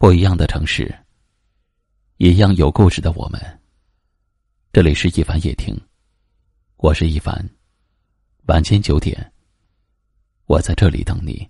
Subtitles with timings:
[0.00, 0.94] 不一样的城市，
[2.18, 3.40] 一样有故事的我们。
[4.72, 5.76] 这里是一凡夜听，
[6.76, 7.44] 我是一凡。
[8.46, 9.32] 晚间九点，
[10.46, 11.48] 我在这里等你。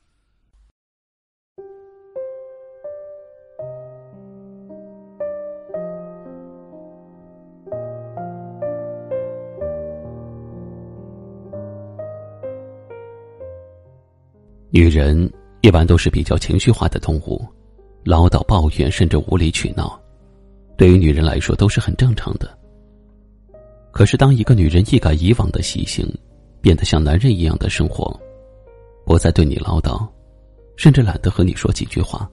[14.71, 15.31] 女人
[15.61, 17.47] 一般都是比较情绪化的动物。
[18.05, 20.01] 唠叨、抱怨，甚至无理取闹，
[20.77, 22.57] 对于女人来说都是很正常的。
[23.91, 26.07] 可是，当一个女人一改以往的习性，
[26.61, 28.19] 变得像男人一样的生活，
[29.05, 30.07] 不再对你唠叨，
[30.77, 32.31] 甚至懒得和你说几句话，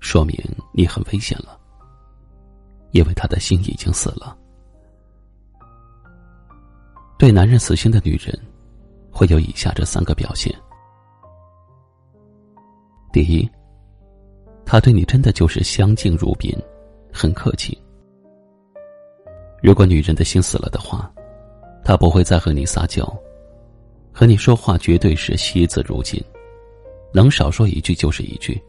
[0.00, 0.36] 说明
[0.72, 1.58] 你很危险了，
[2.90, 4.36] 因为她的心已经死了。
[7.18, 8.36] 对男人死心的女人，
[9.12, 10.52] 会有以下这三个表现：
[13.12, 13.48] 第一。
[14.70, 16.56] 他对你真的就是相敬如宾，
[17.12, 17.76] 很客气。
[19.60, 21.12] 如果女人的心死了的话，
[21.84, 23.04] 他不会再和你撒娇，
[24.12, 26.22] 和你说话绝对是惜字如金，
[27.12, 28.62] 能少说一句就是一句。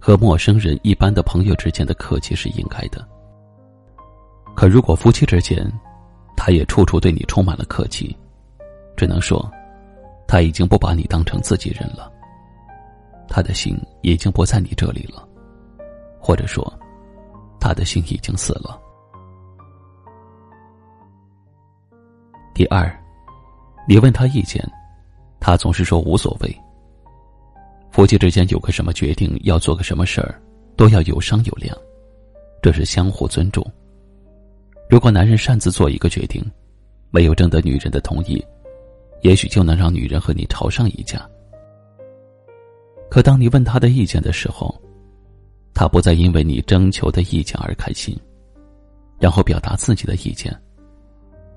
[0.00, 3.06] 和陌生人一般的朋友之间的客气是应该的，
[4.56, 5.64] 可如果夫妻之间，
[6.36, 8.16] 他也处处对你充满了客气，
[8.96, 9.48] 只能说，
[10.26, 12.10] 他已经不把你当成自己人了。
[13.28, 15.26] 他的心已经不在你这里了，
[16.20, 16.64] 或者说，
[17.60, 18.80] 他的心已经死了。
[22.54, 22.90] 第二，
[23.86, 24.64] 你问他意见，
[25.40, 26.56] 他总是说无所谓。
[27.90, 30.40] 夫妻之间有个什么决定，要做个什么事儿，
[30.76, 31.76] 都要有商有量，
[32.62, 33.64] 这是相互尊重。
[34.88, 36.44] 如果男人擅自做一个决定，
[37.10, 38.42] 没有征得女人的同意，
[39.22, 41.28] 也许就能让女人和你吵上一架。
[43.08, 44.74] 可当你问他的意见的时候，
[45.72, 48.18] 他不再因为你征求的意见而开心，
[49.18, 50.54] 然后表达自己的意见，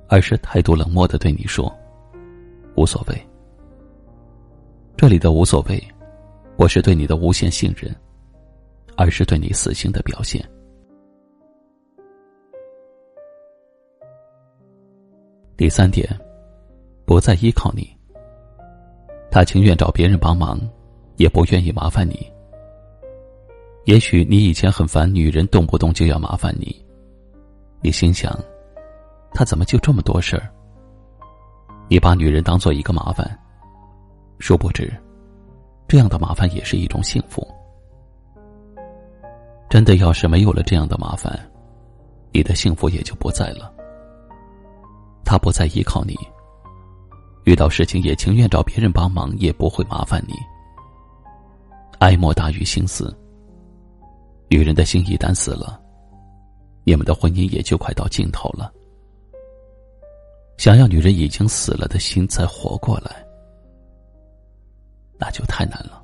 [0.08, 1.74] 而是态度冷漠的对你说
[2.78, 3.28] ：“无所谓。”
[4.96, 5.82] 这里的无所谓，
[6.58, 7.94] 不是对你的无限信任，
[8.96, 10.46] 而是对你死心的表现。
[15.58, 16.08] 第三点，
[17.06, 17.90] 不再依靠你，
[19.32, 20.60] 他情愿找别人帮忙。
[21.20, 22.26] 也不愿意麻烦你。
[23.84, 26.74] 也许你以前很烦女人动不动就要麻烦你，
[27.82, 28.34] 你心想，
[29.34, 30.50] 她怎么就这么多事儿？
[31.90, 33.38] 你把女人当做一个麻烦，
[34.40, 34.90] 殊不知，
[35.90, 37.46] 这样的麻烦也是一种幸福。
[39.70, 41.38] 真的要是没有了这样的麻烦，
[42.32, 43.74] 你的幸福也就不在了。
[45.26, 46.16] 他不再依靠你，
[47.44, 50.34] 遇到事情也情愿找别人帮忙，也不会麻烦你。
[52.00, 53.16] 爱莫大于心死。
[54.50, 55.80] 女人的心一旦死了，
[56.84, 58.74] 你们的婚姻也就快到尽头了。
[60.58, 63.26] 想要女人已经死了的心再活过来，
[65.20, 66.04] 那就太难了。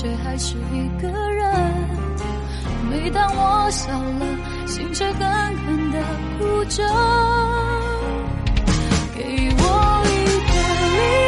[0.00, 1.44] 却还是一个人。
[2.88, 4.24] 每当我笑了，
[4.64, 5.98] 心却狠狠的
[6.38, 6.84] 哭着。
[9.16, 9.62] 给我
[10.06, 10.16] 一
[10.46, 10.52] 个
[10.94, 11.27] 理由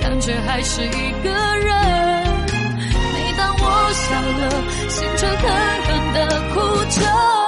[0.00, 1.70] 感觉还是一个人。
[3.12, 4.42] 每当我笑了，
[4.88, 5.38] 心却狠
[5.86, 6.18] 狠的
[6.54, 6.60] 哭
[6.90, 7.39] 着。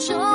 [0.00, 0.29] 说。